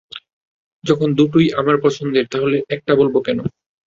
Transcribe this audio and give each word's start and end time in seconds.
যখন 0.83 1.09
দুটোই 1.13 1.47
আমার 1.51 1.77
পছন্দের 1.81 2.25
তাহলে 2.27 2.57
একটা 2.69 2.93
বলবো 2.95 3.19
কেন। 3.21 3.39